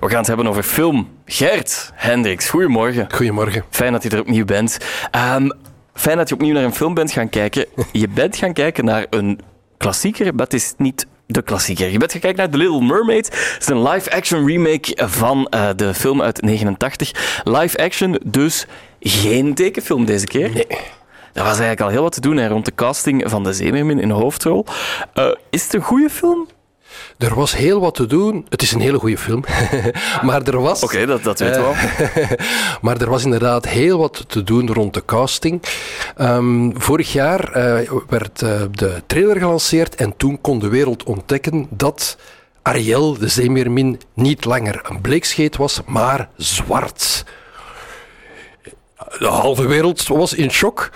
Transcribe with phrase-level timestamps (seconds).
[0.00, 1.08] We gaan het hebben over film.
[1.24, 3.06] Gert Hendricks, goedemorgen.
[3.14, 3.64] Goedemorgen.
[3.70, 4.78] Fijn dat je er opnieuw bent.
[5.10, 5.48] Ehm,
[5.94, 7.66] fijn dat je opnieuw naar een film bent gaan kijken.
[7.92, 9.40] Je bent gaan kijken naar een
[9.76, 11.90] klassieker, maar het is niet de klassieker.
[11.90, 13.26] Je bent gaan kijken naar The Little Mermaid.
[13.26, 17.42] Het is een live-action remake van uh, de film uit 89.
[17.44, 18.66] Live-action, dus
[19.00, 20.50] geen tekenfilm deze keer.
[20.50, 20.66] Nee.
[21.32, 24.00] Er was eigenlijk al heel wat te doen hè, rond de casting van de Zeemermin
[24.00, 24.64] in de hoofdrol.
[25.14, 26.48] Uh, is het een goede film?
[27.18, 28.46] Er was heel wat te doen.
[28.48, 29.44] Het is een hele goede film.
[30.22, 30.82] maar er was.
[30.82, 32.36] Oké, okay, dat, dat weten we wel.
[32.82, 35.62] maar er was inderdaad heel wat te doen rond de casting.
[36.20, 41.66] Um, vorig jaar uh, werd uh, de trailer gelanceerd en toen kon de wereld ontdekken
[41.70, 42.16] dat.
[42.62, 47.24] Ariel, de zeemeermin, niet langer een bleekscheet was, maar zwart.
[49.18, 50.90] De halve wereld was in shock.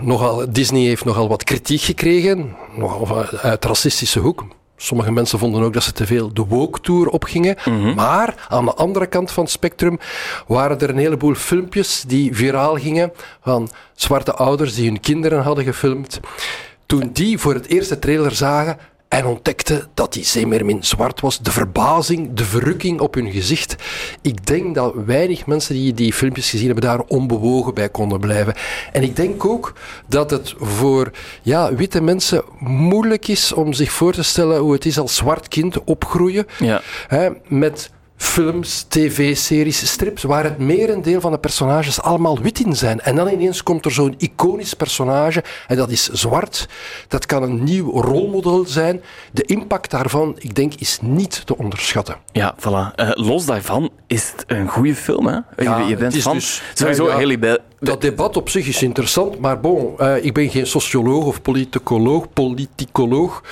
[0.00, 4.44] Nogal, Disney heeft nogal wat kritiek gekregen, nogal uit racistische hoek.
[4.76, 7.56] Sommige mensen vonden ook dat ze te veel de woke-tour opgingen.
[7.64, 7.94] Mm -hmm.
[7.94, 9.98] Maar aan de andere kant van het spectrum
[10.46, 15.64] waren er een heleboel filmpjes die viraal gingen van zwarte ouders die hun kinderen hadden
[15.64, 16.20] gefilmd.
[16.86, 18.78] Toen die voor het eerste trailer zagen,
[19.16, 21.38] en ontdekte dat die zeemeermin zwart was.
[21.38, 23.76] De verbazing, de verrukking op hun gezicht.
[24.22, 28.54] Ik denk dat weinig mensen die die filmpjes gezien hebben daar onbewogen bij konden blijven.
[28.92, 29.72] En ik denk ook
[30.06, 31.10] dat het voor
[31.42, 35.48] ja, witte mensen moeilijk is om zich voor te stellen hoe het is als zwart
[35.48, 36.46] kind opgroeien.
[36.58, 36.82] Ja.
[37.06, 43.00] Hè, met films, tv-series, strips, waar het merendeel van de personages allemaal wit in zijn.
[43.00, 46.68] En dan ineens komt er zo'n iconisch personage en dat is zwart.
[47.08, 49.02] Dat kan een nieuw rolmodel zijn.
[49.32, 52.16] De impact daarvan, ik denk, is niet te onderschatten.
[52.32, 52.94] Ja, voilà.
[53.00, 55.38] Uh, los daarvan is het een goede film, hè?
[55.56, 56.34] Ja, je, je bent van...
[56.34, 57.58] dus- Sowieso, ja.
[57.80, 62.32] Dat debat op zich is interessant, maar bon, uh, ik ben geen socioloog of politicoloog,
[62.32, 63.42] politicoloog.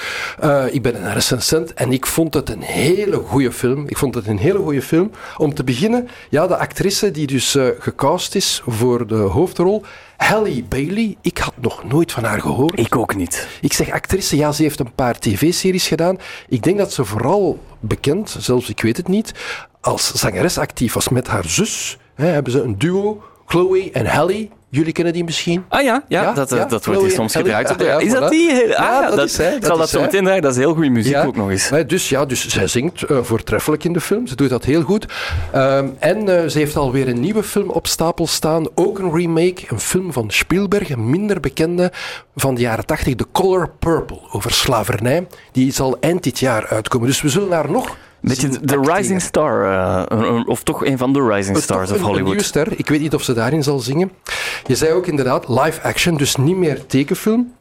[0.45, 3.85] Uh, ik ben een recensent en ik vond het een hele goede film.
[3.89, 5.11] Ik vond het een hele goede film.
[5.37, 9.85] Om te beginnen, ja, de actrice die dus uh, gecast is voor de hoofdrol,
[10.17, 12.79] Halle Bailey, ik had nog nooit van haar gehoord.
[12.79, 13.49] Ik ook niet.
[13.61, 16.19] Ik zeg actrice, ja, ze heeft een paar tv-series gedaan.
[16.49, 19.35] Ik denk dat ze vooral bekend, zelfs ik weet het niet,
[19.81, 21.99] als zangeres actief was met haar zus.
[22.15, 24.49] Hè, hebben ze een duo, Chloe en Halle.
[24.75, 25.65] Jullie kennen die misschien?
[25.69, 27.81] Ah ja, ja, Ja, dat, ja, dat wordt hier soms gebruikt.
[27.81, 28.51] Ja, ja, is dat die?
[28.53, 30.43] Ah, Ja, dat is Ik dat zal dat zo meteen draaien.
[30.43, 31.25] Dat is heel goede muziek Ja.
[31.25, 31.71] ook nog eens.
[31.71, 34.27] Nee, dus ja, dus zij zingt uh, voortreffelijk in de film.
[34.27, 35.07] Ze doet dat heel goed.
[35.55, 38.67] Um, en uh, ze heeft alweer een nieuwe film op stapel staan.
[38.75, 41.93] Ook een remake, een film van Spielberg, een minder bekende
[42.37, 45.27] van de jaren 80, The Color Purple, over slavernij.
[45.53, 47.07] Die zal eind dit jaar uitkomen.
[47.09, 48.81] Dus we zullen daar nog Beetje de.
[48.81, 49.65] Rising Star,
[50.13, 52.45] uh, of toch een van de Rising Stars of een, Een nieuwe Hollywood.
[52.45, 52.69] ster.
[52.77, 54.13] Ik weet niet of ze daarin zal zingen.
[54.67, 57.53] Je zei ook inderdaad live action, dus niet meer tekenfilm.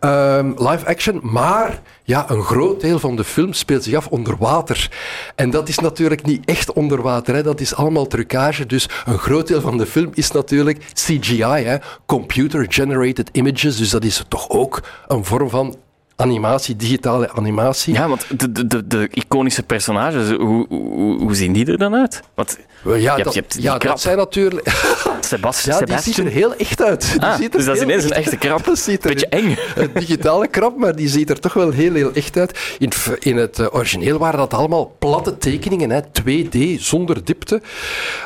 [0.00, 4.36] Um, live action, maar ja, een groot deel van de film speelt zich af onder
[4.38, 4.90] water.
[5.34, 7.42] En dat is natuurlijk niet echt onder water, hè.
[7.42, 8.66] dat is allemaal trucage.
[8.66, 11.76] Dus een groot deel van de film is natuurlijk CGI, hè.
[12.06, 13.76] Computer Generated Images.
[13.76, 15.76] Dus dat is toch ook een vorm van
[16.20, 17.94] animatie, digitale animatie.
[17.94, 21.94] Ja, want de, de, de, de iconische personages, hoe, hoe, hoe zien die er dan
[21.94, 22.20] uit?
[22.34, 24.68] Want Ja, je hebt- dat, je hebt die ja dat zijn natuurlijk...
[25.20, 26.26] Sebas, Ja, die ziet Sebastian...
[26.26, 27.12] er heel echt uit.
[27.12, 28.64] Die Ah, ziet er dus dat is ineens een echt echte krab.
[28.70, 29.56] Dat ziet er Beetje eng.
[29.76, 32.58] Een digitale krab, maar die ziet er toch wel heel, heel echt uit.
[32.78, 37.62] In, in het eh, origineel waren dat allemaal platte tekeningen, hè, 2D, zonder diepte.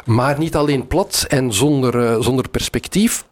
[0.05, 3.25] Maar niet alleen plat en zonder, eh, zonder perspectief.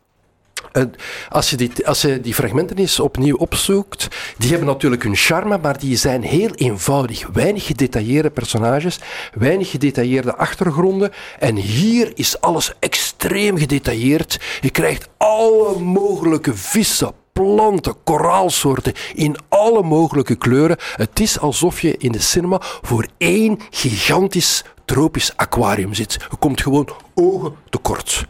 [0.72, 0.82] Eh,
[1.28, 5.58] als, je die, als je die fragmenten eens opnieuw opzoekt, die hebben natuurlijk hun charme,
[5.58, 7.26] maar die zijn heel eenvoudig.
[7.32, 8.98] Weinig gedetailleerde personages,
[9.34, 11.10] weinig gedetailleerde achtergronden.
[11.38, 14.40] En hier is alles extreem gedetailleerd.
[14.60, 20.76] Je krijgt alle mogelijke vissen, planten, koraalsoorten in alle mogelijke kleuren.
[20.96, 26.12] Het is alsof je in de cinema voor één gigantisch tropisch aquarium zit.
[26.30, 28.26] Je komt gewoon ogen tekort.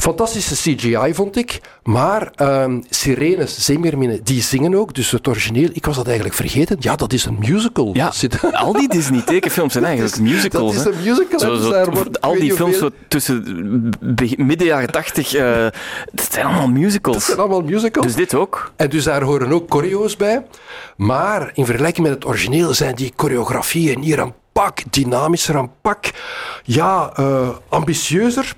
[0.00, 4.94] Fantastische CGI vond ik, maar ehm sirenes, zeemeerminnen, die zingen ook.
[4.94, 6.76] Dus het origineel, ik was dat eigenlijk vergeten.
[6.80, 7.90] Ja, dat is een musical.
[7.92, 10.74] Ja, Dat al die Disney-tekenfilms zijn eigenlijk musicals.
[10.74, 10.90] dat hè.
[10.90, 11.38] is een musical.
[11.40, 13.90] Zo, hè, zo, dus daar wordt- al die films tussen
[14.36, 15.66] midden jaren tachtig, eh
[16.12, 17.24] dat zijn allemaal Dat musicals.
[17.24, 18.06] zijn allemaal musicals.
[18.06, 18.72] Dus dit ook.
[18.76, 20.46] En dus daar horen ook choreo's bij.
[20.96, 26.10] Maar in vergelijking met het origineel zijn die choreografieën hier een pak dynamischer, een pak
[26.64, 28.54] ja, eh, ambitieuzer.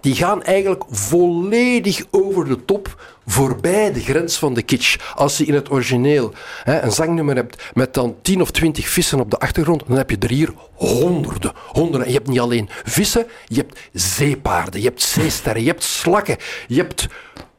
[0.00, 4.96] Die gaan eigenlijk volledig over de top, voorbij de grens van de kitsch.
[5.14, 6.32] Als je in het origineel
[6.64, 10.10] hè, een zangnummer hebt met dan 10 of 20 vissen op de achtergrond, dan heb
[10.10, 11.52] je er hier honderden.
[11.66, 12.02] honderden.
[12.06, 16.36] En je hebt niet alleen vissen, je hebt zeepaarden, je hebt zeesterren, je hebt slakken,
[16.68, 17.06] je hebt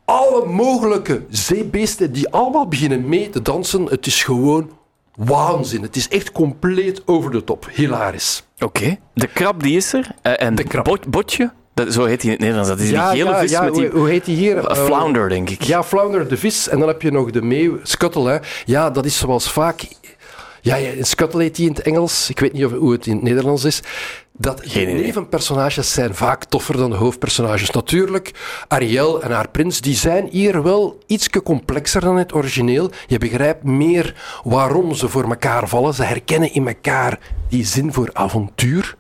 [0.06, 3.84] alle mogelijke zeebeesten die allemaal beginnen mee te dansen.
[3.86, 4.70] Het is gewoon
[5.16, 5.82] waanzin.
[5.82, 7.70] Het is echt compleet over de top.
[7.74, 8.44] Hilarisch.
[8.60, 8.98] Oké.
[9.14, 10.12] De krab die is er.
[10.22, 10.84] eh, en De krab.
[10.84, 12.70] bot- botje, dat, zo heet hij in het Nederlands.
[12.70, 13.90] Dat is die gele vis met die...
[13.90, 14.58] hoe, hoe heet die hier?
[14.58, 15.62] eh, flounder, denk ik.
[15.62, 16.70] Ja, flounder, de vis.
[16.70, 18.30] En dan heb je nog de meeuw, scuttle.
[18.30, 18.38] Hè.
[18.66, 19.88] Ja, dat is zoals vaak...
[20.62, 22.30] Ja, ja, scuttle heet die in het Engels.
[22.30, 23.82] Ik weet niet of, hoe het in het Nederlands is.
[24.38, 27.72] Dat Geen nevenpersonages zijn vaak toffer dan de hoofdpersonages.
[27.72, 28.32] Natuurlijk,
[28.68, 32.92] Ariel en haar prins, die zijn hier wel iets complexer dan het origineel.
[33.08, 35.94] Je begrijpt meer waarom ze voor elkaar vallen.
[35.94, 38.96] Ze herkennen in elkaar die zin voor avontuur.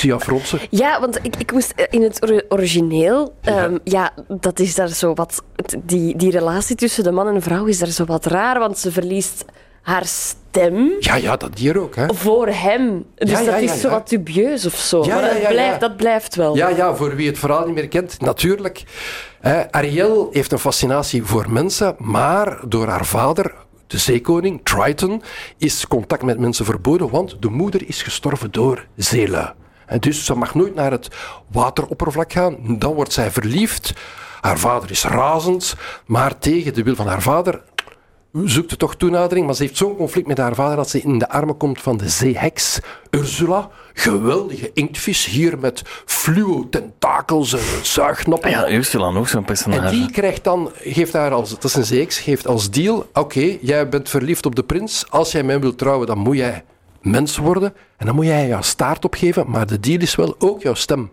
[0.00, 0.58] Zie jou fronsen.
[0.70, 4.10] Ja, want ik, ik moest eh, in het ori- origineel, ehm, ja.
[4.28, 5.42] dat is daar zo wat.
[5.82, 8.78] Die, die relatie tussen de man en de vrouw is daar zo wat raar, want
[8.78, 9.44] ze verliest
[9.82, 11.94] haar stem Ja, ja, dat hier ook.
[11.96, 12.14] Hè.
[12.14, 13.04] voor hem.
[13.14, 13.94] Dus Ja, ja, dat ja, is zo ja.
[13.94, 15.04] wat dubieus of zo.
[15.04, 15.48] Ja, maar ja, dat, ja, ja.
[15.54, 16.56] blijft, dat blijft wel.
[16.56, 18.82] Ja, ja, voor wie het verhaal niet meer kent, natuurlijk.
[19.40, 23.54] Hè, Ariel heeft een fascinatie voor mensen, maar door haar vader,
[23.86, 25.22] de zeekoning, Triton,
[25.58, 29.52] is contact met mensen verboden, want de moeder is gestorven door zeelui.
[29.90, 31.08] En dus ze mag nooit naar het
[31.52, 32.56] wateroppervlak gaan.
[32.78, 33.92] Dan wordt zij verliefd.
[34.40, 35.74] Haar vader is razend,
[36.06, 37.62] maar tegen de wil van haar vader
[38.44, 41.28] zoekt toch toenadering, maar ze heeft zo'n conflict met haar vader dat ze in de
[41.28, 43.68] armen komt van de zeeheks Ursula.
[43.94, 48.50] Geweldige inktvis, hier met fluo tentakels en zuignoppen.
[48.50, 49.90] Ja, Ursula, ook zo'n En personage.
[49.90, 53.88] die krijgt dan, geeft haar als, dat is een zeeks, geeft als deal, oké, jij
[53.88, 56.64] bent verliefd op de prins, als jij mij wilt trouwen, dan moet jij
[57.00, 60.62] mens worden en dan moet jij jouw staart opgeven, maar de deal is wel ook
[60.62, 61.10] jouw stem.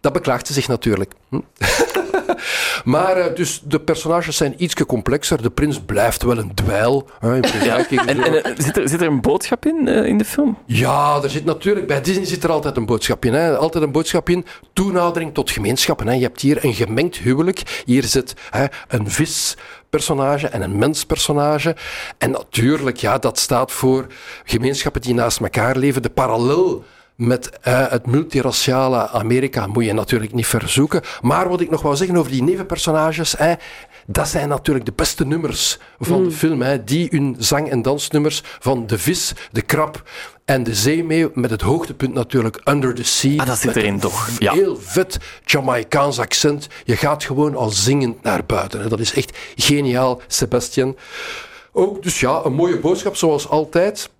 [0.00, 1.12] Dat beklaagt ze zich natuurlijk.
[1.28, 1.40] Hm?
[2.92, 5.42] maar eh, dus de personages zijn iets complexer.
[5.42, 7.08] De prins blijft wel een dweil.
[7.20, 10.24] hè, in vergelijking En, eh, zit, er, zit er een boodschap in, eh, in de
[10.24, 10.58] film?
[10.66, 13.34] ja, er zit natuurlijk, bij Disney zit er altijd een boodschap in.
[13.34, 13.56] Hè.
[13.56, 14.44] Altijd een boodschap in.
[14.72, 16.06] Toenadering tot gemeenschappen.
[16.06, 16.14] Hè.
[16.14, 17.82] Je hebt hier een gemengd huwelijk.
[17.84, 19.10] Hier zit hè, een
[19.92, 21.76] vispersonage en een menspersonage.
[22.18, 24.06] En natuurlijk, ja, dat staat voor
[24.44, 26.02] gemeenschappen die naast elkaar leven.
[26.02, 26.84] De parallel
[27.16, 31.02] met eh, het multiraciale Amerika moet je natuurlijk niet verzoeken.
[31.20, 33.54] Maar wat ik nog wou zeggen over die nevenpersonages, hè,
[34.06, 36.62] dat zijn natuurlijk de beste nummers van de film.
[36.62, 40.02] Hè, die hun zang- en dansnummers van de vis, de krab
[40.44, 43.38] en de zeemeeuw, met het hoogtepunt natuurlijk Under the Sea.
[43.38, 44.52] Ah, dat zit erin een toch, ja.
[44.52, 46.68] Heel vet Jamaicaans accent.
[46.84, 48.80] Je gaat gewoon al zingend naar buiten.
[48.80, 48.88] Hè.
[48.88, 50.96] Dat is echt geniaal, Sebastian.
[51.72, 54.10] Ook, dus ja, een mooie boodschap zoals altijd.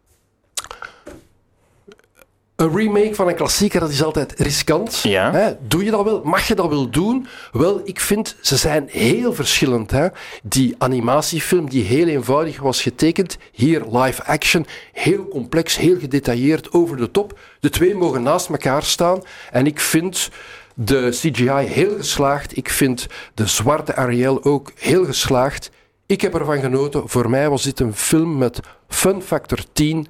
[2.62, 5.00] Een remake van een klassieker, dat is altijd riskant.
[5.02, 5.32] Ja.
[5.32, 5.52] Hè?
[5.66, 6.20] Doe je dat wel?
[6.24, 7.26] Mag je dat wel doen?
[7.52, 9.90] Wel, ik vind, ze zijn heel verschillend.
[9.90, 10.08] Hè?
[10.42, 16.96] Die animatiefilm, die heel eenvoudig was getekend, hier live action, heel complex, heel gedetailleerd, over
[16.96, 17.38] de top.
[17.60, 19.22] De twee mogen naast elkaar staan.
[19.50, 20.30] En ik vind
[20.74, 22.56] de CGI heel geslaagd.
[22.56, 25.70] Ik vind de zwarte Ariel ook heel geslaagd.
[26.06, 27.08] Ik heb ervan genoten.
[27.08, 30.06] Voor mij was dit een film met fun factor 10,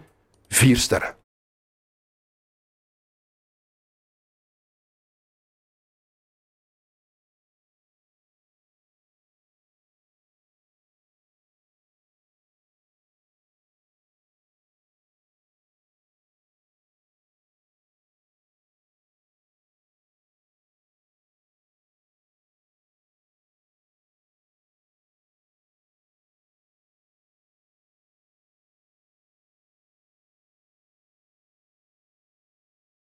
[0.48, 1.21] vier sterren.